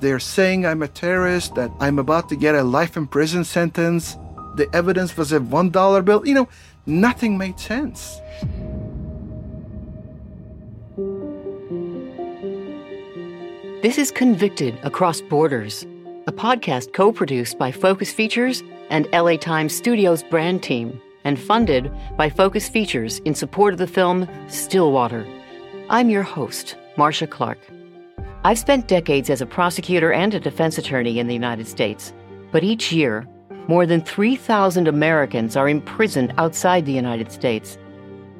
[0.00, 4.16] They're saying I'm a terrorist, that I'm about to get a life in prison sentence.
[4.56, 6.26] The evidence was a $1 bill.
[6.26, 6.48] You know,
[6.84, 8.20] nothing made sense.
[13.82, 15.86] This is Convicted Across Borders,
[16.26, 21.90] a podcast co produced by Focus Features and LA Times Studios brand team and funded
[22.16, 25.26] by Focus Features in support of the film Stillwater.
[25.88, 27.58] I'm your host, Marcia Clark.
[28.46, 32.12] I've spent decades as a prosecutor and a defense attorney in the United States,
[32.52, 33.26] but each year,
[33.66, 37.76] more than 3,000 Americans are imprisoned outside the United States.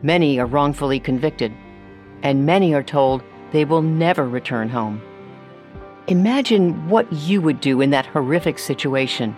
[0.03, 1.53] Many are wrongfully convicted,
[2.23, 5.03] and many are told they will never return home.
[6.07, 9.35] Imagine what you would do in that horrific situation.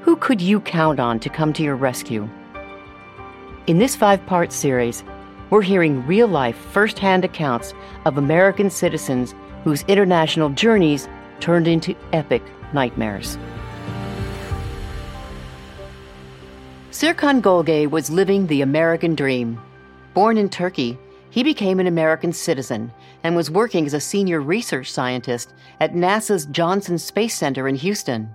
[0.00, 2.26] Who could you count on to come to your rescue?
[3.66, 5.04] In this five part series,
[5.50, 7.74] we're hearing real life, first hand accounts
[8.06, 11.08] of American citizens whose international journeys
[11.40, 13.38] turned into epic nightmares.
[16.90, 19.60] Serkan Golge was living the American dream.
[20.12, 20.96] Born in Turkey,
[21.30, 22.92] he became an American citizen
[23.24, 28.32] and was working as a senior research scientist at NASA's Johnson Space Center in Houston.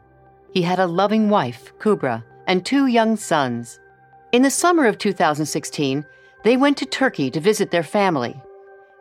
[0.51, 3.79] He had a loving wife, Kubra, and two young sons.
[4.33, 6.03] In the summer of 2016,
[6.43, 8.41] they went to Turkey to visit their family.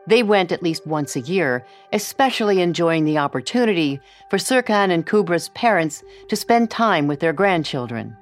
[0.09, 5.51] They went at least once a year, especially enjoying the opportunity for Serkan and Kubra's
[5.51, 8.17] parents to spend time with their grandchildren.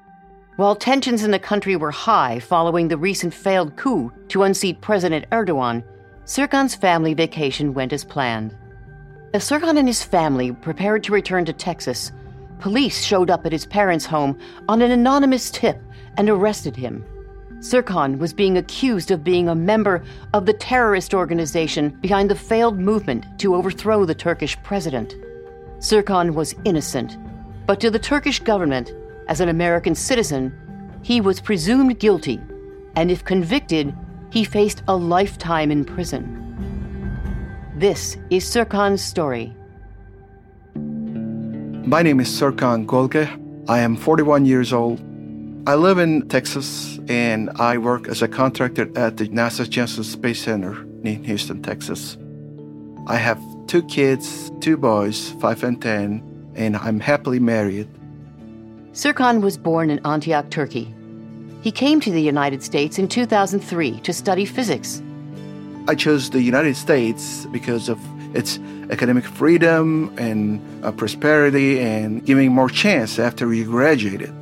[0.56, 5.30] While tensions in the country were high following the recent failed coup to unseat President
[5.30, 5.84] Erdogan,
[6.24, 8.56] Serkan's family vacation went as planned.
[9.32, 12.10] As Serkan and his family prepared to return to Texas,
[12.58, 14.36] police showed up at his parents' home
[14.68, 15.80] on an anonymous tip
[16.16, 17.04] and arrested him.
[17.60, 20.04] Serkan was being accused of being a member
[20.34, 25.14] of the terrorist organization behind the failed movement to overthrow the Turkish president.
[25.78, 27.16] Serkan was innocent,
[27.66, 28.92] but to the Turkish government,
[29.28, 30.53] as an American citizen,
[31.03, 32.41] he was presumed guilty,
[32.94, 33.94] and if convicted,
[34.31, 36.42] he faced a lifetime in prison.
[37.76, 39.54] This is Serkan's story.
[41.86, 43.28] My name is Serkan Golge.
[43.69, 45.00] I am 41 years old.
[45.66, 50.41] I live in Texas and I work as a contractor at the NASA Johnson Space
[50.41, 52.16] Center in Houston, Texas.
[53.09, 57.88] I have two kids, two boys, 5 and 10, and I'm happily married.
[58.93, 60.94] Serkan was born in Antioch, Turkey.
[61.62, 65.03] He came to the United States in 2003 to study physics.
[65.88, 67.99] I chose the United States because of
[68.37, 68.60] its
[68.91, 74.32] academic freedom and uh, prosperity and giving more chance after you graduated.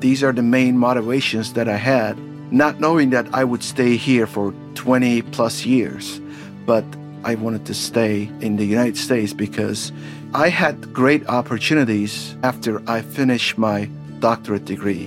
[0.00, 2.16] These are the main motivations that I had,
[2.52, 6.20] not knowing that I would stay here for 20 plus years.
[6.66, 6.84] But
[7.24, 9.90] I wanted to stay in the United States because
[10.34, 15.06] I had great opportunities after I finished my doctorate degree.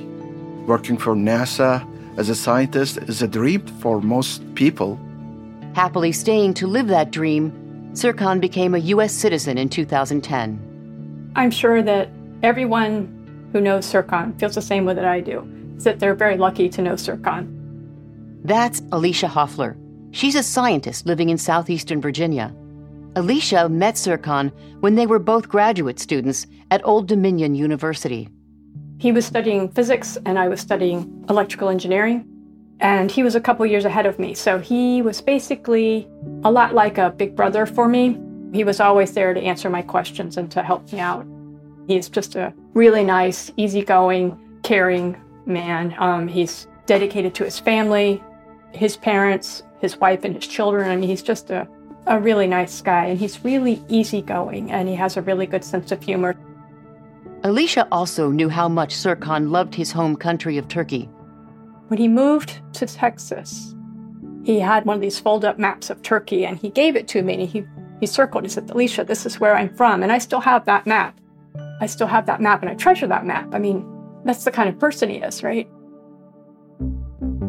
[0.68, 1.88] Working for NASA
[2.18, 5.00] as a scientist is a dream for most people.
[5.74, 7.52] Happily staying to live that dream,
[7.94, 9.14] Serkan became a U.S.
[9.14, 11.32] citizen in 2010.
[11.38, 12.10] I'm sure that
[12.44, 13.21] everyone
[13.52, 15.48] who knows Serkan feels the same way that I do,
[15.78, 17.58] is that they're very lucky to know Serkan.
[18.44, 19.78] That's Alicia Hoffler.
[20.12, 22.54] She's a scientist living in southeastern Virginia.
[23.16, 28.30] Alicia met Serkan when they were both graduate students at Old Dominion University.
[29.00, 32.28] He was studying physics and I was studying electrical engineering.
[32.80, 34.34] And he was a couple years ahead of me.
[34.34, 36.10] So he was basically
[36.44, 38.20] a lot like a big brother for me.
[38.54, 41.26] He was always there to answer my questions and to help me out.
[41.88, 45.96] He's just a really nice, easygoing, caring man.
[45.98, 48.24] Um, he's dedicated to his family,
[48.72, 50.90] his parents, his wife, and his children.
[50.90, 51.68] I mean, he's just a,
[52.08, 55.92] a really nice guy, and he's really easygoing, and he has a really good sense
[55.92, 56.36] of humor.
[57.44, 61.10] Alicia also knew how much Serkan loved his home country of Turkey.
[61.88, 63.76] When he moved to Texas,
[64.44, 67.22] he had one of these fold up maps of Turkey, and he gave it to
[67.22, 67.66] me, and he,
[68.00, 70.04] he circled, he said, Alicia, this is where I'm from.
[70.04, 71.20] And I still have that map.
[71.82, 73.54] I still have that map and I treasure that map.
[73.54, 73.84] I mean,
[74.24, 75.68] that's the kind of person he is, right?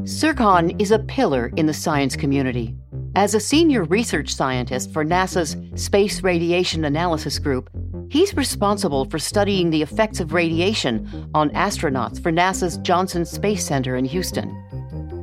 [0.05, 2.75] Serkan is a pillar in the science community.
[3.15, 7.69] As a senior research scientist for NASA's Space Radiation Analysis Group,
[8.09, 13.97] he's responsible for studying the effects of radiation on astronauts for NASA's Johnson Space Center
[13.97, 14.49] in Houston.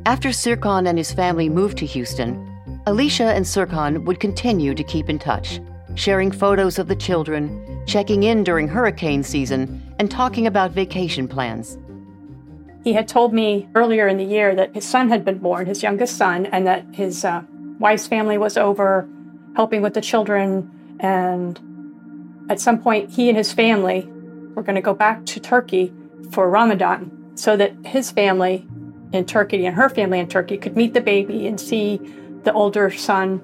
[0.05, 2.45] After Serkan and his family moved to Houston,
[2.85, 5.59] Alicia and Serkan would continue to keep in touch
[5.95, 11.77] sharing photos of the children, checking in during hurricane season, and talking about vacation plans.
[12.83, 15.83] He had told me earlier in the year that his son had been born, his
[15.83, 17.43] youngest son, and that his uh,
[17.79, 19.07] wife's family was over
[19.55, 20.71] helping with the children.
[20.99, 21.59] And
[22.49, 24.07] At some point, he and his family
[24.55, 25.93] were going to go back to Turkey
[26.31, 28.65] for Ramadan so that his family
[29.11, 31.99] in Turkey and her family in Turkey could meet the baby and see
[32.43, 33.41] the older son.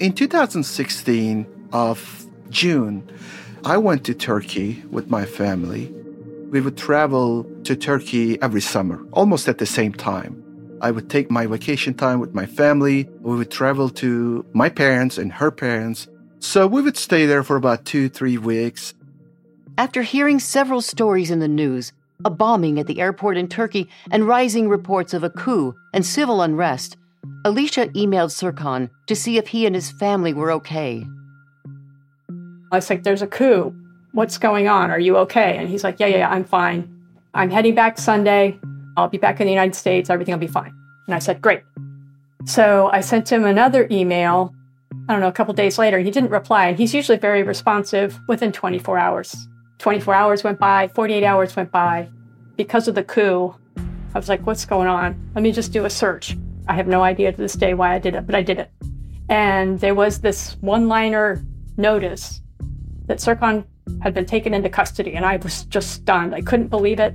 [0.00, 3.10] In 2016 of June,
[3.64, 5.92] I went to Turkey with my family.
[6.50, 10.40] We would travel to Turkey every summer, almost at the same time.
[10.80, 13.08] I would take my vacation time with my family.
[13.22, 16.06] We would travel to my parents and her parents.
[16.38, 18.94] So we would stay there for about two, three weeks.
[19.78, 21.92] After hearing several stories in the news,
[22.24, 26.40] a bombing at the airport in Turkey, and rising reports of a coup and civil
[26.40, 26.96] unrest,
[27.44, 31.06] Alicia emailed Serkan to see if he and his family were okay.
[32.72, 33.74] I was like, There's a coup.
[34.12, 34.90] What's going on?
[34.90, 35.56] Are you okay?
[35.56, 36.94] And he's like, Yeah, yeah, yeah, I'm fine.
[37.34, 38.58] I'm heading back Sunday.
[38.96, 40.10] I'll be back in the United States.
[40.10, 40.74] Everything will be fine.
[41.06, 41.62] And I said, Great.
[42.44, 44.54] So I sent him another email,
[45.08, 45.98] I don't know, a couple days later.
[45.98, 46.66] He didn't reply.
[46.66, 49.48] And he's usually very responsive within 24 hours.
[49.78, 52.08] 24 hours went by, 48 hours went by.
[52.56, 53.54] Because of the coup,
[54.14, 55.30] I was like, What's going on?
[55.34, 56.36] Let me just do a search.
[56.68, 58.70] I have no idea to this day why I did it, but I did it.
[59.28, 61.42] And there was this one liner
[61.76, 62.42] notice
[63.06, 63.64] that Serkan
[64.02, 66.34] had been taken into custody, and I was just stunned.
[66.34, 67.14] I couldn't believe it.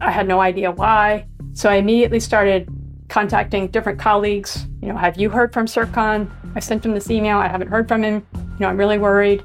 [0.00, 1.26] I had no idea why.
[1.54, 2.68] So I immediately started
[3.08, 4.66] contacting different colleagues.
[4.82, 6.30] You know, have you heard from Serkan?
[6.54, 7.38] I sent him this email.
[7.38, 8.26] I haven't heard from him.
[8.34, 9.42] You know, I'm really worried.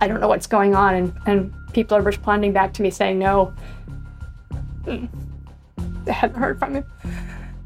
[0.00, 0.94] I don't know what's going on.
[0.94, 3.52] And, and people are responding back to me saying, no,
[4.84, 6.84] they hadn't heard from him.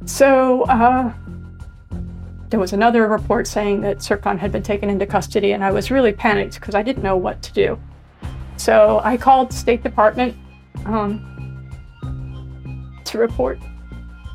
[0.04, 1.12] So uh,
[2.50, 5.90] there was another report saying that Serkan had been taken into custody, and I was
[5.90, 7.80] really panicked because I didn't know what to do.
[8.56, 10.36] So I called the State Department
[10.84, 11.70] um,
[13.04, 13.58] to report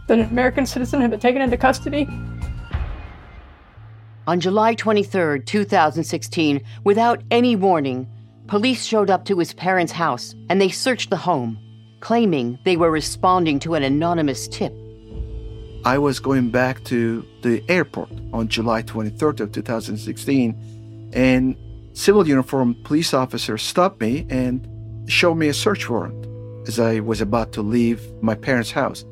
[0.08, 2.08] that an American citizen had been taken into custody.
[4.26, 8.08] On July 23, 2016, without any warning,
[8.48, 11.58] police showed up to his parents' house and they searched the home,
[12.00, 14.74] claiming they were responding to an anonymous tip.
[15.86, 21.56] I was going back to the airport on July 23rd of 2016, and
[21.94, 24.68] civil uniformed police officers stopped me and
[25.10, 26.26] showed me a search warrant
[26.68, 29.06] as I was about to leave my parents' house.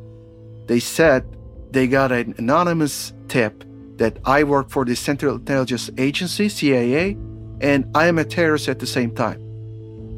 [0.67, 1.25] They said
[1.71, 3.63] they got an anonymous tip
[3.97, 7.17] that I work for the Central Intelligence Agency, CIA,
[7.61, 9.41] and I am a terrorist at the same time.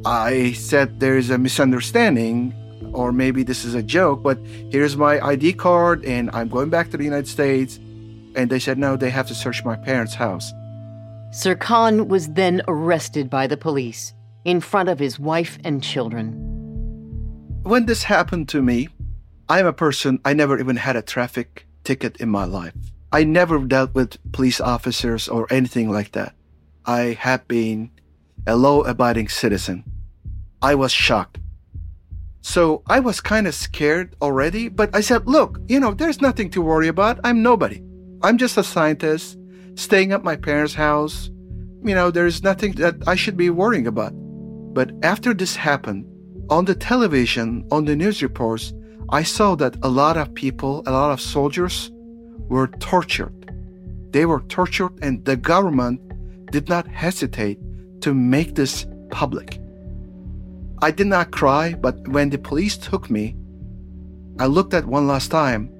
[0.04, 2.54] I said there is a misunderstanding
[2.94, 4.38] or maybe this is a joke, but
[4.70, 7.76] here's my ID card and I'm going back to the United States.
[8.34, 10.52] And they said, no, they have to search my parents' house.
[11.32, 14.14] Serkan was then arrested by the police
[14.44, 16.32] in front of his wife and children.
[17.62, 18.88] When this happened to me,
[19.48, 22.74] I'm a person, I never even had a traffic ticket in my life.
[23.12, 26.34] I never dealt with police officers or anything like that.
[26.84, 27.90] I have been
[28.46, 29.84] a law abiding citizen.
[30.62, 31.38] I was shocked.
[32.40, 36.50] So I was kind of scared already, but I said, look, you know, there's nothing
[36.50, 37.20] to worry about.
[37.24, 37.82] I'm nobody.
[38.22, 39.38] I'm just a scientist
[39.74, 41.30] staying at my parents' house.
[41.84, 44.12] You know, there's nothing that I should be worrying about.
[44.74, 46.06] But after this happened,
[46.50, 48.72] on the television, on the news reports,
[49.10, 51.90] I saw that a lot of people, a lot of soldiers
[52.48, 53.34] were tortured.
[54.10, 56.00] They were tortured, and the government
[56.50, 57.58] did not hesitate
[58.00, 59.60] to make this public.
[60.80, 63.34] I did not cry, but when the police took me,
[64.38, 65.70] I looked at one last time.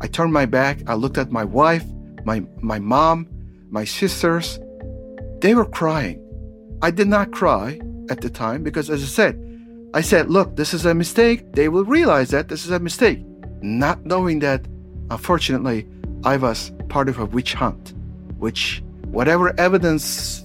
[0.00, 0.78] I turned my back.
[0.86, 1.84] I looked at my wife,
[2.24, 3.28] my, my mom,
[3.70, 4.58] my sisters.
[5.40, 6.24] They were crying.
[6.80, 7.78] I did not cry
[8.08, 9.44] at the time because, as I said,
[9.92, 11.52] I said, look, this is a mistake.
[11.52, 13.20] They will realize that this is a mistake.
[13.60, 14.66] Not knowing that,
[15.10, 15.86] unfortunately,
[16.24, 17.92] I was part of a witch hunt,
[18.38, 20.44] which, whatever evidence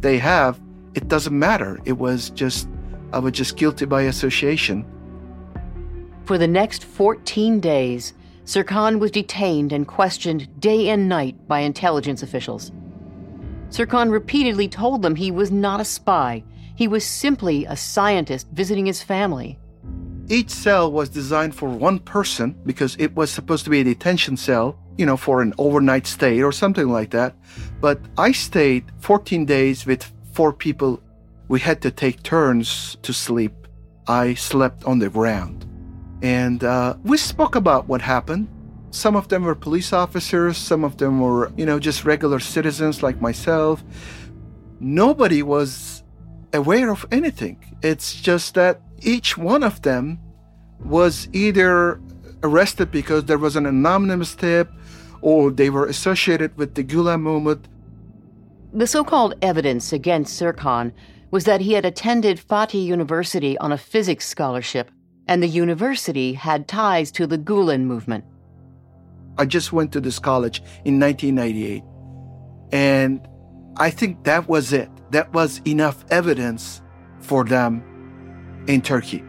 [0.00, 0.60] they have,
[0.94, 1.78] it doesn't matter.
[1.84, 2.68] It was just
[3.16, 4.84] I was just guilty by association.
[6.26, 8.12] For the next 14 days,
[8.44, 12.72] Serkan was detained and questioned day and night by intelligence officials.
[13.70, 16.44] Serkan repeatedly told them he was not a spy.
[16.74, 19.58] He was simply a scientist visiting his family.
[20.28, 24.36] Each cell was designed for one person because it was supposed to be a detention
[24.36, 27.34] cell, you know, for an overnight stay or something like that.
[27.80, 31.00] But I stayed 14 days with four people
[31.48, 33.52] we had to take turns to sleep.
[34.06, 35.66] I slept on the ground.
[36.22, 38.48] And uh, we spoke about what happened.
[38.90, 43.02] Some of them were police officers, some of them were, you know, just regular citizens
[43.02, 43.84] like myself.
[44.80, 46.02] Nobody was
[46.52, 47.58] aware of anything.
[47.82, 50.18] It's just that each one of them
[50.80, 52.00] was either
[52.42, 54.70] arrested because there was an anonymous tip
[55.20, 57.66] or they were associated with the Gulen movement
[58.72, 60.92] The so called evidence against Serkan
[61.30, 64.90] was that he had attended Fatih University on a physics scholarship,
[65.26, 68.24] and the university had ties to the Gulen movement.
[69.38, 71.82] I just went to this college in 1998,
[72.72, 73.26] and
[73.76, 74.88] I think that was it.
[75.10, 76.80] That was enough evidence
[77.20, 77.82] for them
[78.66, 79.22] in Turkey.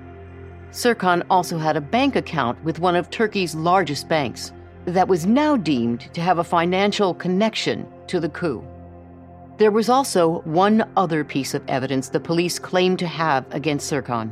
[0.71, 4.53] Serkan also had a bank account with one of Turkey's largest banks
[4.85, 8.63] that was now deemed to have a financial connection to the coup.
[9.57, 14.31] There was also one other piece of evidence the police claimed to have against Serkan.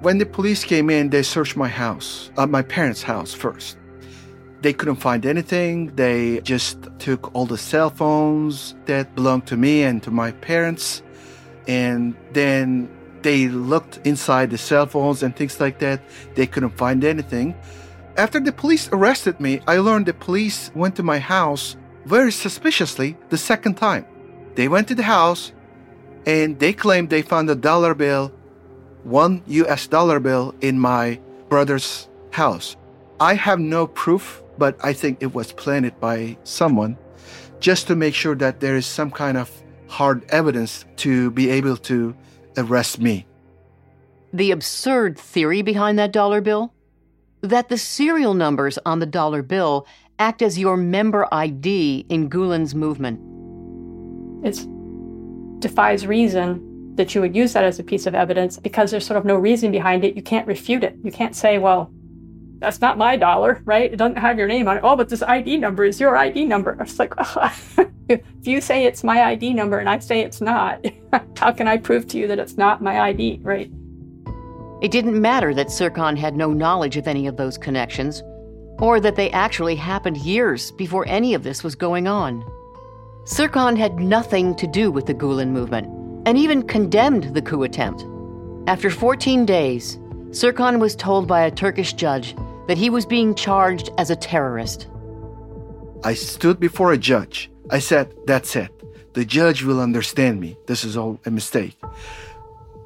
[0.00, 3.76] When the police came in, they searched my house, uh, my parents' house first.
[4.62, 5.94] They couldn't find anything.
[5.96, 11.02] They just took all the cell phones that belonged to me and to my parents.
[11.66, 12.88] And then
[13.22, 16.00] they looked inside the cell phones and things like that.
[16.36, 17.56] They couldn't find anything.
[18.16, 23.16] After the police arrested me, I learned the police went to my house very suspiciously
[23.28, 24.06] the second time.
[24.54, 25.52] They went to the house
[26.26, 28.32] and they claimed they found a dollar bill,
[29.04, 32.76] one US dollar bill in my brother's house.
[33.18, 36.96] I have no proof, but I think it was planted by someone
[37.60, 39.50] just to make sure that there is some kind of
[39.88, 42.14] hard evidence to be able to
[42.56, 43.26] arrest me.
[44.32, 46.72] The absurd theory behind that dollar bill?
[47.42, 49.86] That the serial numbers on the dollar bill
[50.20, 53.18] act as your member ID in Gulen's movement.
[54.44, 54.60] It
[55.60, 59.16] defies reason that you would use that as a piece of evidence because there's sort
[59.16, 60.14] of no reason behind it.
[60.14, 60.94] You can't refute it.
[61.02, 61.90] You can't say, well,
[62.58, 63.90] that's not my dollar, right?
[63.90, 64.82] It doesn't have your name on it.
[64.84, 66.76] Oh, but this ID number is your ID number.
[66.80, 67.14] It's like,
[68.08, 70.84] if you say it's my ID number and I say it's not,
[71.38, 73.70] how can I prove to you that it's not my ID, right?
[74.82, 78.22] It didn't matter that Serkan had no knowledge of any of those connections
[78.80, 82.44] or that they actually happened years before any of this was going on.
[83.24, 85.86] Serkan had nothing to do with the Gulen movement
[86.26, 88.04] and even condemned the coup attempt.
[88.66, 89.98] After 14 days,
[90.30, 92.34] Serkan was told by a Turkish judge
[92.68, 94.88] that he was being charged as a terrorist.
[96.04, 97.50] I stood before a judge.
[97.70, 98.70] I said, That's it.
[99.12, 100.56] The judge will understand me.
[100.66, 101.76] This is all a mistake.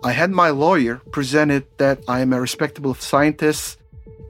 [0.02, 3.78] I had my lawyer presented that I am a respectable scientist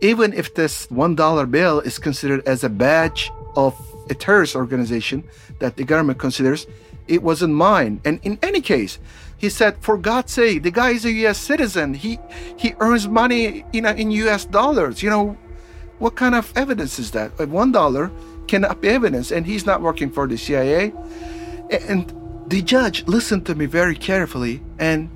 [0.04, 3.74] even if this $1 bill is considered as a badge of
[4.10, 5.24] a terrorist organization
[5.60, 6.66] that the government considers,
[7.08, 8.02] it wasn't mine.
[8.04, 8.98] And in any case,
[9.38, 11.38] he said, for God's sake, the guy is a U.S.
[11.38, 11.94] citizen.
[11.94, 12.18] He
[12.56, 14.44] he earns money in in U.S.
[14.44, 15.02] dollars.
[15.02, 15.38] You know,
[15.98, 17.28] what kind of evidence is that?
[17.48, 18.10] One dollar
[18.46, 20.92] cannot be evidence, and he's not working for the CIA.
[21.88, 22.12] And
[22.46, 25.08] the judge listened to me very carefully, and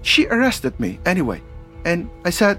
[0.00, 1.42] she arrested me anyway.
[1.84, 2.58] And I said,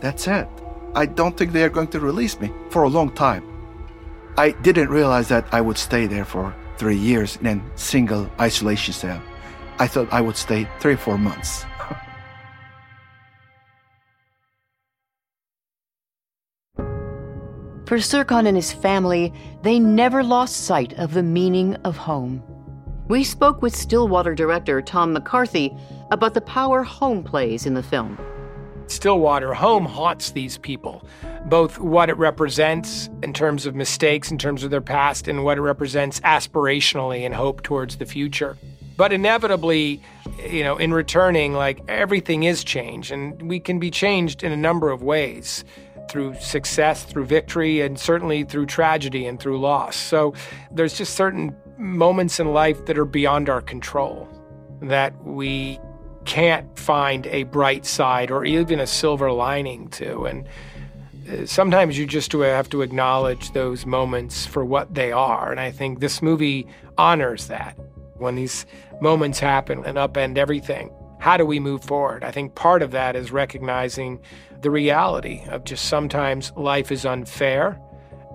[0.00, 0.61] that's it.
[0.94, 3.44] I don't think they are going to release me for a long time.
[4.36, 8.92] I didn't realize that I would stay there for three years in a single isolation
[8.92, 9.22] cell.
[9.78, 11.64] I thought I would stay three or four months.
[17.86, 19.32] For Serkan and his family,
[19.62, 22.42] they never lost sight of the meaning of home.
[23.08, 25.76] We spoke with Stillwater director Tom McCarthy
[26.10, 28.16] about the power home plays in the film.
[28.92, 31.04] Stillwater home haunts these people,
[31.46, 35.58] both what it represents in terms of mistakes, in terms of their past, and what
[35.58, 38.56] it represents aspirationally and hope towards the future.
[38.96, 40.00] But inevitably,
[40.46, 44.56] you know, in returning, like everything is changed, and we can be changed in a
[44.56, 45.64] number of ways
[46.10, 49.96] through success, through victory, and certainly through tragedy and through loss.
[49.96, 50.34] So
[50.70, 54.28] there's just certain moments in life that are beyond our control
[54.82, 55.80] that we
[56.24, 60.24] can't find a bright side or even a silver lining to.
[60.24, 60.48] And
[61.30, 65.50] uh, sometimes you just have to acknowledge those moments for what they are.
[65.50, 66.66] And I think this movie
[66.98, 67.76] honors that.
[68.16, 68.66] When these
[69.00, 72.24] moments happen and upend everything, how do we move forward?
[72.24, 74.20] I think part of that is recognizing
[74.60, 77.80] the reality of just sometimes life is unfair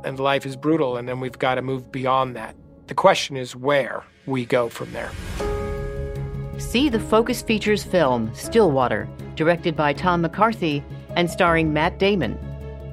[0.04, 2.56] and life is brutal, and then we've got to move beyond that.
[2.88, 5.12] The question is where we go from there.
[6.58, 10.84] See the Focus Features film Stillwater, directed by Tom McCarthy
[11.16, 12.36] and starring Matt Damon.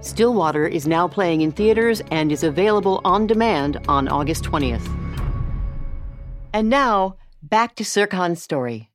[0.03, 4.87] Stillwater is now playing in theaters and is available on demand on August 20th.
[6.53, 8.91] And now, back to Serkan's story.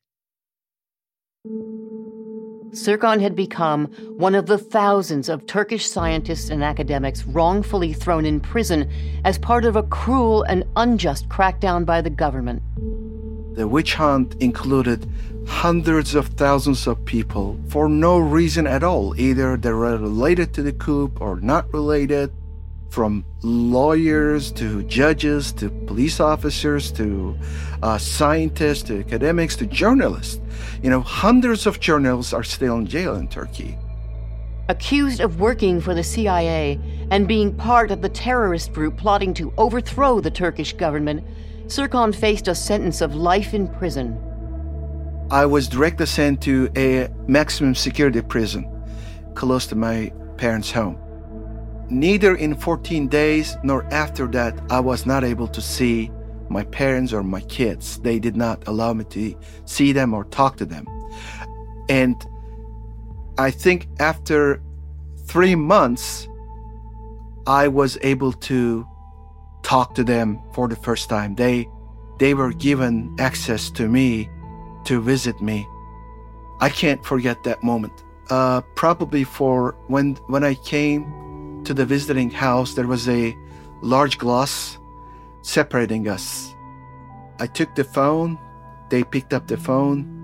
[2.70, 8.40] Serkan had become one of the thousands of Turkish scientists and academics wrongfully thrown in
[8.40, 8.88] prison
[9.26, 12.62] as part of a cruel and unjust crackdown by the government.
[13.60, 15.06] The witch hunt included
[15.46, 19.14] hundreds of thousands of people for no reason at all.
[19.20, 22.32] Either they were related to the coup or not related.
[22.90, 27.38] from lawyers to judges to police officers to
[27.84, 30.40] uh, scientists to academics to journalists.
[30.82, 33.78] You know, hundreds of journalists are still in jail in Turkey.
[34.70, 36.80] Accused of working for the CIA
[37.12, 41.24] and being part of the terrorist group plotting to overthrow the Turkish government,
[41.70, 44.18] Serkan faced a sentence of life in prison.
[45.30, 48.66] I was directly sent to a maximum security prison
[49.36, 50.98] close to my parents' home.
[51.92, 56.12] Neither in 14 days nor after that, I was not able to see
[56.50, 58.00] my parents or my kids.
[58.00, 59.36] They did not allow me to
[59.66, 60.88] see them or talk to them.
[61.88, 62.16] And
[63.38, 64.60] I think after
[65.28, 66.28] three months,
[67.46, 68.88] I was able to
[69.64, 71.36] talk to them for the first time.
[71.36, 71.70] They,
[72.18, 74.30] they were given access to me
[74.86, 75.68] to visit me.
[76.60, 78.04] I can't forget that moment.
[78.30, 83.36] Uh, probably for when when I came to the visiting house, there was a
[83.82, 84.78] large glass
[85.42, 86.54] separating us.
[87.40, 88.38] I took the phone,
[88.90, 90.16] they picked up the phone.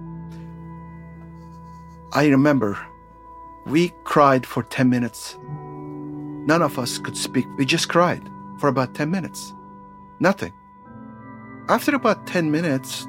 [2.13, 2.77] I remember
[3.65, 5.37] we cried for 10 minutes.
[5.41, 7.47] None of us could speak.
[7.57, 8.21] We just cried
[8.57, 9.53] for about 10 minutes.
[10.19, 10.53] Nothing.
[11.67, 13.07] After about 10 minutes,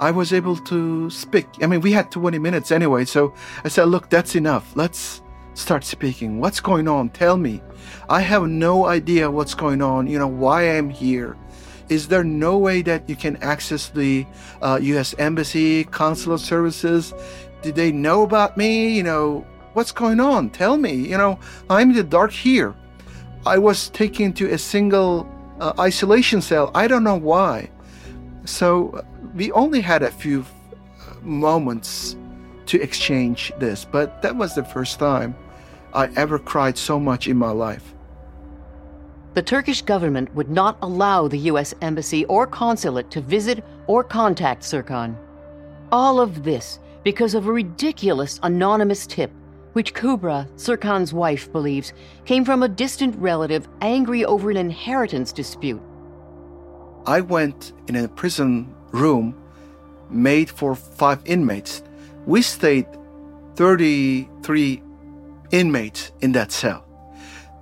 [0.00, 1.46] I was able to speak.
[1.60, 4.72] I mean, we had 20 minutes anyway, so I said, Look, that's enough.
[4.74, 5.22] Let's
[5.54, 6.38] start speaking.
[6.38, 7.10] What's going on?
[7.10, 7.60] Tell me.
[8.08, 11.36] I have no idea what's going on, you know, why I'm here.
[11.88, 14.26] Is there no way that you can access the
[14.62, 15.14] uh, U.S.
[15.18, 17.14] Embassy, consular services?
[17.62, 18.96] Did they know about me?
[18.96, 20.50] You know, what's going on?
[20.50, 20.94] Tell me.
[20.94, 21.38] You know,
[21.70, 22.74] I'm in the dark here.
[23.46, 25.28] I was taken to a single
[25.60, 26.70] uh, isolation cell.
[26.74, 27.70] I don't know why.
[28.44, 29.04] So
[29.34, 32.16] we only had a few uh, moments
[32.66, 35.36] to exchange this, but that was the first time
[35.94, 37.94] I ever cried so much in my life.
[39.34, 41.74] The Turkish government would not allow the U.S.
[41.80, 45.16] Embassy or consulate to visit or contact Serkan.
[45.92, 49.30] All of this because of a ridiculous anonymous tip,
[49.78, 51.92] which Kubra, Serkan's wife, believes
[52.24, 55.80] came from a distant relative angry over an inheritance dispute.
[57.06, 59.40] I went in a prison room
[60.10, 61.84] made for five inmates.
[62.26, 62.86] We stayed
[63.54, 64.82] 33
[65.52, 66.84] inmates in that cell.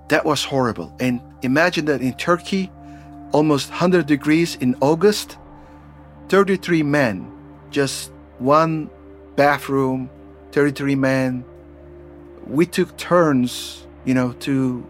[0.07, 0.95] That was horrible.
[0.99, 2.71] And imagine that in Turkey,
[3.31, 5.37] almost 100 degrees in August,
[6.29, 7.31] 33 men,
[7.69, 8.89] just one
[9.35, 10.09] bathroom,
[10.51, 11.45] 33 men.
[12.49, 14.85] We took turns, you know, to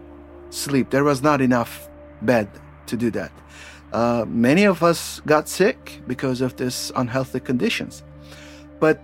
[0.50, 0.90] sleep.
[0.90, 1.88] There was not enough
[2.22, 2.48] bed
[2.86, 3.32] to do that.
[3.92, 8.02] Uh, many of us got sick because of this unhealthy conditions.
[8.80, 9.00] But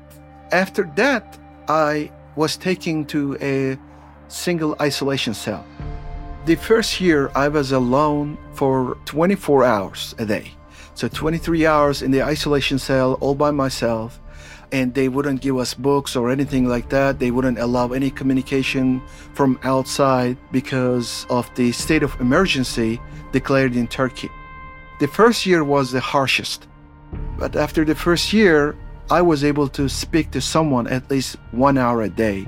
[0.52, 1.38] after that,
[1.68, 3.78] I was taken to a
[4.28, 5.64] single isolation cell.
[6.44, 10.52] The first year, I was alone for 24 hours a day.
[10.94, 14.20] So 23 hours in the isolation cell all by myself.
[14.74, 17.20] And they wouldn't give us books or anything like that.
[17.20, 19.00] They wouldn't allow any communication
[19.32, 24.28] from outside because of the state of emergency declared in Turkey.
[24.98, 26.66] The first year was the harshest.
[27.38, 28.74] But after the first year,
[29.12, 32.44] I was able to speak to someone at least one hour a day.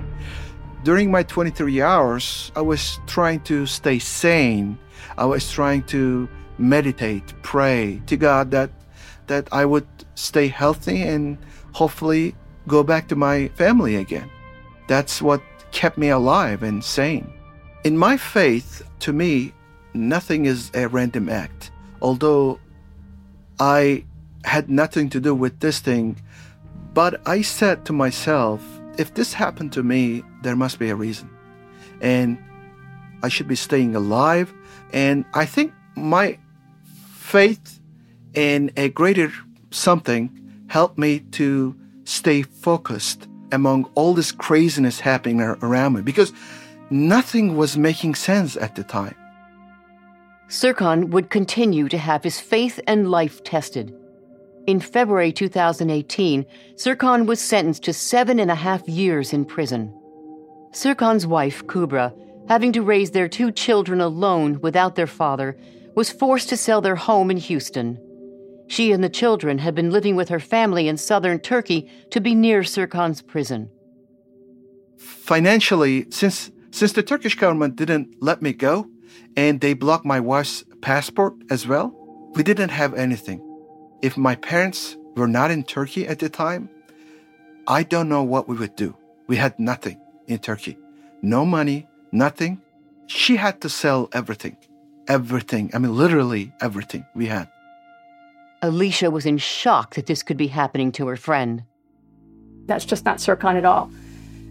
[0.82, 4.78] During my 23 hours, I was trying to stay sane.
[5.16, 8.70] I was trying to meditate, pray to God that
[9.28, 11.38] that I would stay healthy and
[11.78, 12.34] hopefully
[12.66, 14.28] go back to my family again.
[14.88, 17.28] That's what kept me alive and sane.
[17.84, 19.52] In my faith, to me,
[19.94, 22.60] nothing is a random act although
[23.58, 24.04] I
[24.44, 26.16] had nothing to do with this thing,
[26.94, 28.62] but I said to myself,
[28.98, 31.28] if this happened to me, there must be a reason.
[32.00, 32.38] And
[33.22, 34.52] I should be staying alive.
[34.92, 36.38] And I think my
[37.12, 37.80] faith
[38.34, 39.32] in a greater
[39.70, 41.74] something helped me to
[42.04, 46.32] stay focused among all this craziness happening around me because
[46.90, 49.14] nothing was making sense at the time.
[50.48, 53.94] Serkan would continue to have his faith and life tested.
[54.66, 59.92] In February 2018, Serkan was sentenced to seven and a half years in prison.
[60.72, 62.12] Serkan's wife, Kubra,
[62.48, 65.56] having to raise their two children alone without their father,
[65.94, 67.98] was forced to sell their home in Houston.
[68.68, 72.34] She and the children had been living with her family in southern Turkey to be
[72.34, 73.70] near Serkan's prison.
[74.98, 78.86] Financially, since since the Turkish government didn't let me go,
[79.36, 81.94] and they blocked my wife's passport as well.
[82.34, 83.40] We didn't have anything.
[84.02, 86.68] If my parents were not in Turkey at the time,
[87.66, 88.94] I don't know what we would do.
[89.26, 90.76] We had nothing in Turkey.
[91.22, 92.60] No money, nothing.
[93.06, 94.56] She had to sell everything.
[95.08, 95.70] everything.
[95.72, 97.48] I mean, literally everything we had.
[98.66, 101.62] Alicia was in shock that this could be happening to her friend.
[102.66, 103.90] That's just not Serkan at all.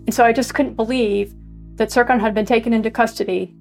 [0.05, 1.33] And so I just couldn't believe
[1.75, 3.53] that Serkan had been taken into custody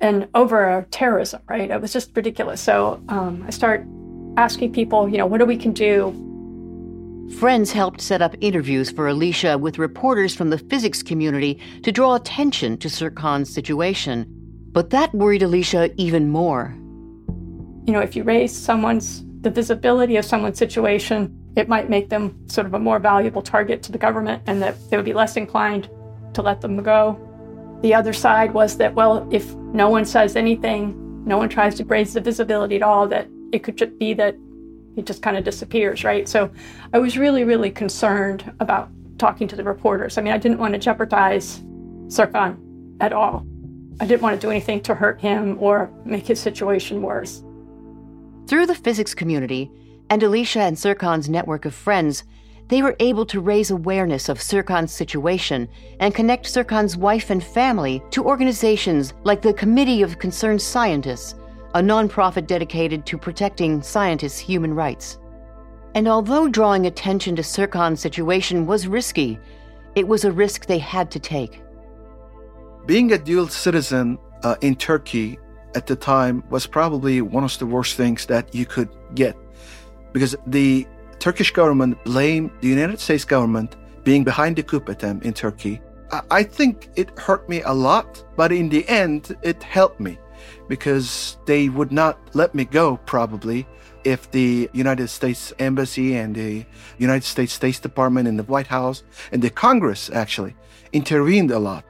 [0.00, 1.70] and over terrorism, right?
[1.70, 2.60] It was just ridiculous.
[2.60, 3.86] So um, I start
[4.36, 6.12] asking people, you know, what do we can do?
[7.38, 12.14] Friends helped set up interviews for Alicia with reporters from the physics community to draw
[12.14, 14.26] attention to Serkan's situation.
[14.72, 16.74] But that worried Alicia even more.
[17.86, 22.36] You know, if you raise someone's, the visibility of someone's situation, it might make them
[22.48, 25.36] sort of a more valuable target to the government and that they would be less
[25.36, 25.88] inclined
[26.32, 27.18] to let them go.
[27.82, 31.84] The other side was that, well, if no one says anything, no one tries to
[31.84, 34.34] raise the visibility at all, that it could just be that
[34.96, 36.28] he just kind of disappears, right?
[36.28, 36.50] So
[36.92, 40.18] I was really, really concerned about talking to the reporters.
[40.18, 41.60] I mean, I didn't want to jeopardize
[42.06, 42.56] Serkan
[43.00, 43.46] at all.
[44.00, 47.44] I didn't want to do anything to hurt him or make his situation worse.
[48.46, 49.70] Through the physics community
[50.10, 52.24] and Alicia and Serkan's network of friends,
[52.68, 55.68] they were able to raise awareness of Serkan's situation
[56.00, 61.34] and connect Serkan's wife and family to organizations like the Committee of Concerned Scientists,
[61.74, 65.18] a nonprofit dedicated to protecting scientists' human rights.
[65.94, 69.38] And although drawing attention to Serkan's situation was risky,
[69.94, 71.62] it was a risk they had to take.
[72.86, 75.38] Being a dual citizen uh, in Turkey
[75.74, 79.36] at the time was probably one of the worst things that you could get
[80.12, 80.86] because the
[81.18, 85.80] Turkish government blamed the United States government being behind the coup attempt in Turkey.
[86.30, 90.18] I think it hurt me a lot, but in the end, it helped me
[90.68, 93.66] because they would not let me go probably
[94.04, 96.64] if the United States Embassy and the
[96.98, 100.54] United States State Department and the White House and the Congress actually
[100.92, 101.84] intervened a lot.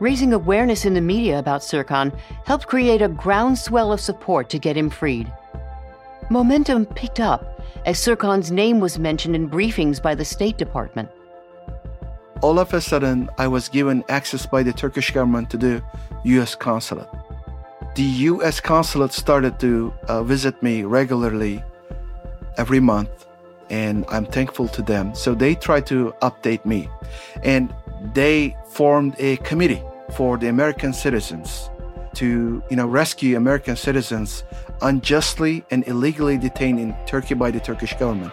[0.00, 4.76] Raising awareness in the media about Serkan helped create a groundswell of support to get
[4.76, 5.32] him freed.
[6.30, 11.08] Momentum picked up as Serkan's name was mentioned in briefings by the State Department.
[12.40, 15.82] All of a sudden, I was given access by the Turkish government to the
[16.24, 16.54] U.S.
[16.54, 17.08] consulate.
[17.94, 18.60] The U.S.
[18.60, 21.62] consulate started to uh, visit me regularly
[22.56, 23.26] every month,
[23.70, 25.14] and I'm thankful to them.
[25.14, 26.88] So they tried to update me,
[27.44, 27.72] and
[28.12, 29.82] they formed a committee
[30.16, 31.70] for the American citizens
[32.14, 34.44] to, you know, rescue American citizens
[34.82, 38.32] unjustly and illegally detained in Turkey by the Turkish government.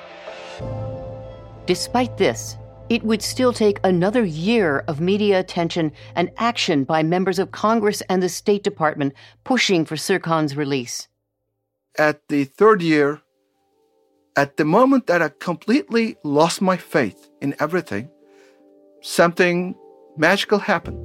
[1.66, 2.58] Despite this,
[2.90, 8.02] it would still take another year of media attention and action by members of Congress
[8.10, 9.14] and the State Department
[9.46, 11.08] pushing for Serkan's release.
[11.98, 13.22] At the third year,
[14.36, 18.10] at the moment that I completely lost my faith in everything,
[19.02, 19.76] something
[20.18, 21.00] magical happened.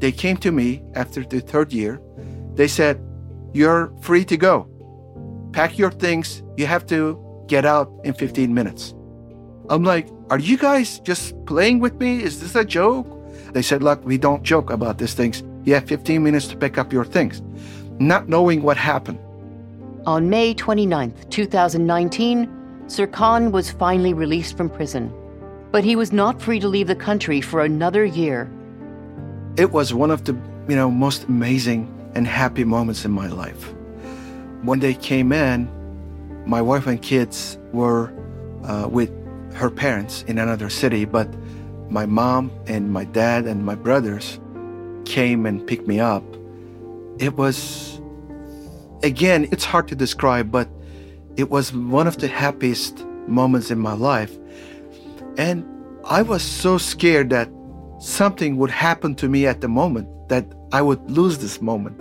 [0.00, 2.00] They came to me after the third year.
[2.54, 3.00] They said,
[3.52, 4.68] You're free to go.
[5.52, 6.42] Pack your things.
[6.56, 8.94] You have to get out in 15 minutes.
[9.68, 12.22] I'm like, Are you guys just playing with me?
[12.22, 13.06] Is this a joke?
[13.52, 15.42] They said, Look, we don't joke about these things.
[15.64, 17.42] You have 15 minutes to pick up your things.
[17.98, 19.18] Not knowing what happened.
[20.06, 22.46] On May 29, 2019,
[22.86, 25.10] Serkan was finally released from prison.
[25.74, 28.48] But he was not free to leave the country for another year
[29.56, 30.32] it was one of the
[30.68, 33.72] you know most amazing and happy moments in my life.
[34.62, 35.68] When they came in,
[36.46, 38.12] my wife and kids were
[38.64, 39.10] uh, with
[39.54, 41.28] her parents in another city, but
[41.90, 44.40] my mom and my dad and my brothers
[45.04, 46.24] came and picked me up.
[47.18, 48.00] It was,
[49.02, 50.68] again, it's hard to describe, but
[51.36, 54.36] it was one of the happiest moments in my life.
[55.36, 55.64] And
[56.04, 57.50] I was so scared that
[57.98, 62.00] something would happen to me at the moment that I would lose this moment.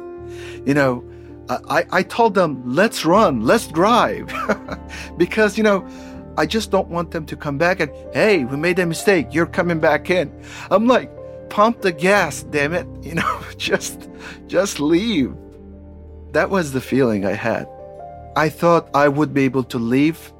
[0.65, 1.03] You know,
[1.49, 4.33] I, I told them, let's run, let's drive.
[5.17, 5.87] because, you know,
[6.37, 9.33] I just don't want them to come back and, hey, we made a mistake.
[9.33, 10.31] You're coming back in.
[10.71, 11.11] I'm like,
[11.49, 12.87] pump the gas, damn it.
[13.03, 14.09] You know, just,
[14.47, 15.35] just leave.
[16.31, 17.67] That was the feeling I had.
[18.35, 20.33] I thought I would be able to leave,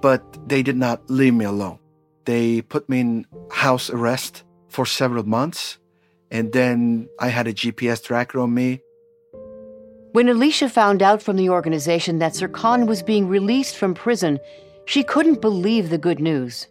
[0.00, 1.78] but they did not leave me alone.
[2.24, 5.78] They put me in house arrest for several months.
[6.30, 8.80] And then I had a GPS tracker on me.
[10.12, 14.38] When Alicia found out from the organization that Serkan was being released from prison,
[14.84, 16.66] she couldn't believe the good news.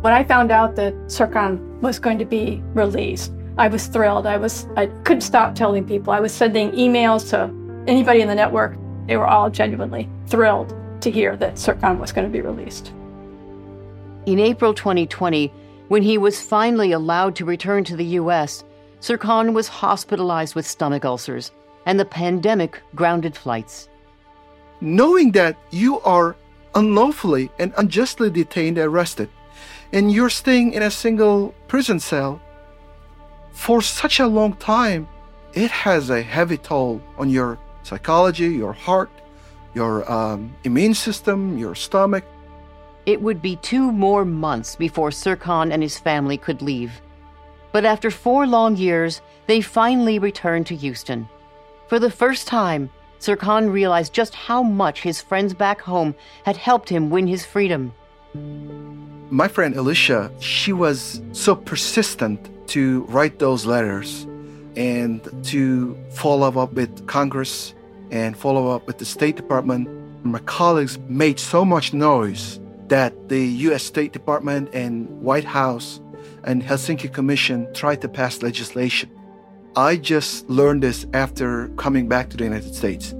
[0.00, 4.26] When I found out that Serkan was going to be released, I was thrilled.
[4.26, 6.12] I was I couldn't stop telling people.
[6.12, 7.52] I was sending emails to
[7.90, 8.76] anybody in the network.
[9.06, 12.92] They were all genuinely thrilled to hear that Serkan was going to be released.
[14.24, 15.52] In April 2020,
[15.88, 18.64] when he was finally allowed to return to the U.S.,
[19.00, 21.50] Serkan was hospitalized with stomach ulcers.
[21.86, 23.88] and the pandemic grounded flights.
[24.80, 26.36] Knowing that you are
[26.74, 29.28] unlawfully and unjustly detained and arrested,
[29.92, 32.40] and you're staying in a single prison cell
[33.50, 35.08] for such a long time,
[35.54, 39.10] it has a heavy toll on your psychology, your heart,
[39.74, 42.24] your um, immune system, your stomach.
[43.04, 47.00] It would be two more months before Serkan and his family could leave.
[47.72, 51.28] But after four long years, they finally returned to Houston.
[51.88, 56.88] For the first time, Serkan realized just how much his friends back home had helped
[56.88, 57.92] him win his freedom.
[59.30, 64.26] My friend Alicia, she was so persistent to write those letters
[64.76, 67.74] and to follow up with Congress
[68.10, 69.88] and follow up with the State Department.
[70.24, 72.60] My colleagues made so much noise
[72.92, 75.98] that the US State Department and White House
[76.44, 79.08] and Helsinki Commission tried to pass legislation.
[79.76, 83.14] I just learned this after coming back to the United States.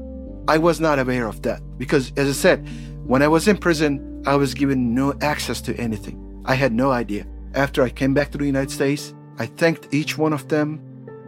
[0.46, 2.68] I was not aware of that because, as I said,
[3.06, 6.18] when I was in prison, I was given no access to anything.
[6.44, 7.24] I had no idea.
[7.54, 10.82] After I came back to the United States, I thanked each one of them.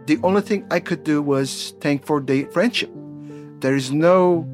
[0.05, 2.91] The only thing I could do was thank for their friendship.
[3.61, 4.47] There is no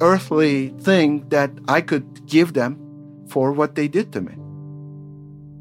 [0.00, 2.85] earthly thing that I could give them
[3.28, 4.34] for what they did to me.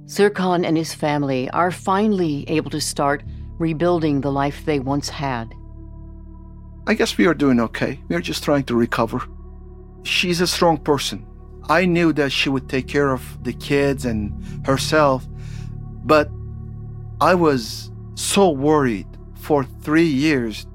[0.05, 3.23] Serkan and his family are finally able to start
[3.57, 5.53] rebuilding the life they once had.
[6.87, 7.99] I guess we are doing okay.
[8.07, 9.21] We are just trying to recover.
[10.03, 11.25] She's a strong person.
[11.67, 14.31] I knew that she would take care of the kids and
[14.67, 15.25] herself,
[16.03, 16.29] but
[17.19, 20.67] I was so worried for three years.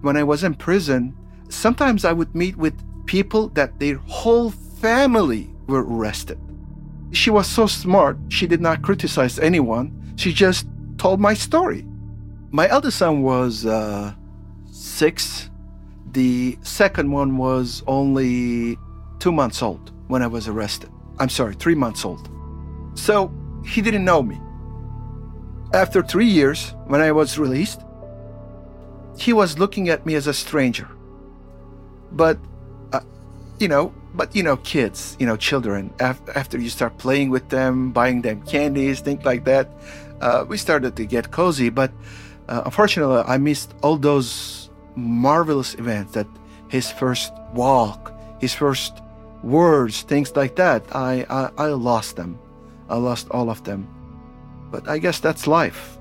[0.00, 1.14] When I was in prison,
[1.48, 2.74] sometimes I would meet with
[3.06, 6.38] people that their whole family were arrested.
[7.12, 10.14] She was so smart, she did not criticize anyone.
[10.16, 10.66] She just
[10.98, 11.86] told my story.
[12.50, 14.14] My eldest son was uh,
[14.70, 15.50] six.
[16.12, 18.78] The second one was only
[19.18, 20.90] two months old when I was arrested.
[21.18, 22.28] I'm sorry, three months old.
[22.94, 23.32] So
[23.64, 24.40] he didn't know me.
[25.72, 27.80] After three years, when I was released,
[29.18, 30.88] he was looking at me as a stranger.
[32.12, 32.38] But,
[32.92, 33.00] uh,
[33.58, 37.48] you know, but you know, kids, you know, children, af- after you start playing with
[37.48, 39.70] them, buying them candies, things like that,
[40.20, 41.70] uh, we started to get cozy.
[41.70, 41.92] But
[42.48, 46.26] uh, unfortunately, I missed all those marvelous events that
[46.68, 49.00] his first walk, his first
[49.42, 50.84] words, things like that.
[50.94, 52.38] I, I, I lost them.
[52.88, 53.88] I lost all of them.
[54.70, 55.98] But I guess that's life.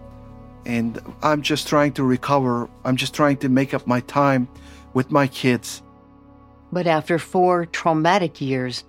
[0.65, 2.69] And I'm just trying to recover.
[2.86, 4.47] I'm just trying to make up my time
[4.93, 5.82] with my kids.
[6.72, 8.84] But after four traumatic years,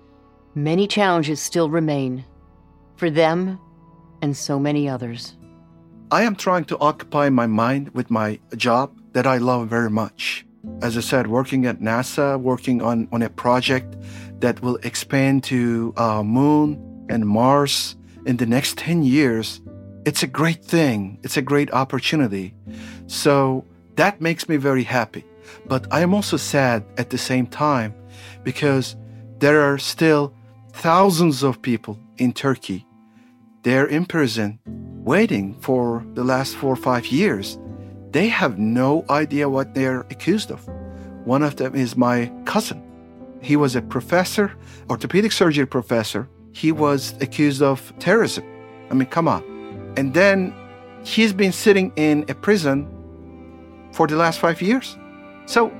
[0.55, 2.25] many challenges still remain
[2.95, 3.59] for them
[4.21, 5.35] and so many others.
[6.11, 10.45] I am trying to occupy my mind with my job that I love very much.
[10.81, 13.97] As I said, working at NASA, working on, on a project
[14.39, 19.59] that will expand to uh, Moon and Mars in the next 10 years,
[20.05, 21.19] it's a great thing.
[21.23, 22.53] It's a great opportunity.
[23.07, 23.65] So
[23.95, 25.25] that makes me very happy.
[25.65, 27.93] But I am also sad at the same time
[28.43, 28.95] because
[29.39, 30.33] there are still
[30.73, 32.85] thousands of people in Turkey.
[33.63, 37.57] They're in prison waiting for the last four or five years.
[38.11, 40.67] They have no idea what they're accused of.
[41.25, 42.81] One of them is my cousin.
[43.41, 44.53] He was a professor,
[44.89, 46.29] orthopedic surgery professor.
[46.53, 48.45] He was accused of terrorism.
[48.89, 49.43] I mean, come on.
[49.97, 50.53] And then
[51.03, 52.87] he's been sitting in a prison
[53.91, 54.97] for the last five years.
[55.45, 55.71] So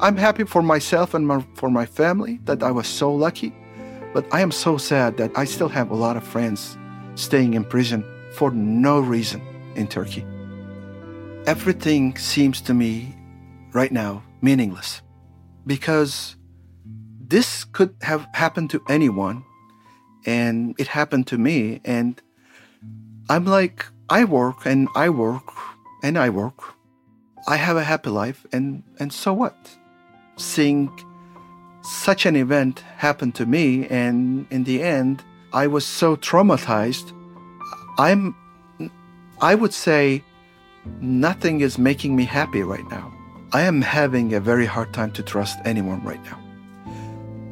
[0.00, 3.54] I'm happy for myself and my, for my family that I was so lucky.
[4.12, 6.76] But I am so sad that I still have a lot of friends
[7.14, 9.40] staying in prison for no reason
[9.76, 10.24] in Turkey.
[11.46, 13.14] Everything seems to me
[13.72, 15.02] right now meaningless
[15.66, 16.36] because
[17.20, 19.44] this could have happened to anyone
[20.26, 22.20] and it happened to me and
[23.28, 25.52] I'm like I work and I work
[26.02, 26.74] and I work.
[27.46, 29.56] I have a happy life and and so what?
[30.36, 30.90] Seeing
[31.82, 37.12] such an event happen to me and in the end I was so traumatized
[37.98, 38.34] I'm
[39.40, 40.22] I would say
[41.00, 43.12] nothing is making me happy right now.
[43.52, 46.38] I am having a very hard time to trust anyone right now.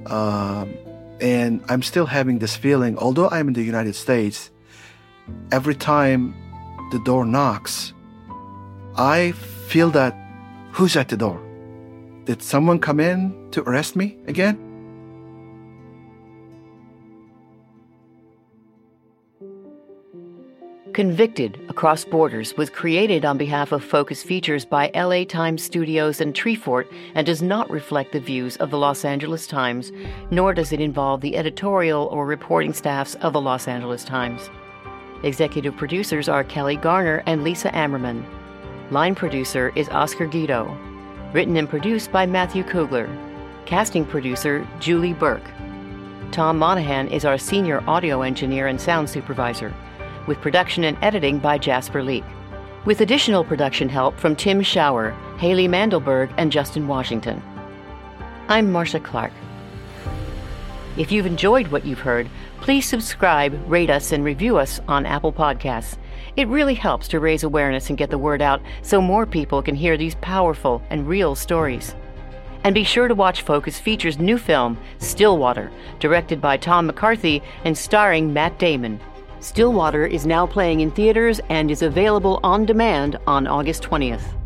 [0.07, 0.75] Um,
[1.21, 4.51] and I'm still having this feeling, although I'm in the United States,
[5.51, 6.35] every time
[6.93, 7.93] the door knocks,
[8.97, 9.33] I
[9.69, 10.17] feel that
[10.73, 11.41] who's at the door?
[12.25, 14.65] Did someone come in to arrest me again?
[20.95, 26.35] Convicted Across Borders was created on behalf of Focus Features by LA Times Studios and
[26.35, 29.93] Treefort and does not reflect the views of the Los Angeles Times,
[30.31, 34.51] nor does it involve the editorial or reporting staffs of the Los Angeles Times.
[35.23, 38.25] Executive producers are Kelly Garner and Lisa Ammerman.
[38.91, 40.75] Line producer is Oscar Guido.
[41.35, 43.07] Written and produced by Matthew Kugler.
[43.67, 45.45] Casting producer Julie Burke.
[46.33, 49.75] Tom Monahan is our senior audio engineer and sound supervisor
[50.27, 52.25] with production and editing by Jasper Leek.
[52.87, 57.43] With additional production help from Tim Schauer, Haley Mandelberg, and Justin Washington.
[58.49, 59.33] I'm Marcia Clark.
[60.97, 62.27] If you've enjoyed what you've heard,
[62.63, 65.99] please subscribe, rate us, and review us on Apple Podcasts.
[66.37, 69.75] It really helps to raise awareness and get the word out so more people can
[69.75, 71.95] hear these powerful and real stories.
[72.65, 77.77] And be sure to watch Focus Features' new film, Stillwater, directed by Tom McCarthy and
[77.77, 79.01] starring Matt Damon.
[79.41, 84.38] Stillwater is now playing in theaters and is available on demand on August 20th.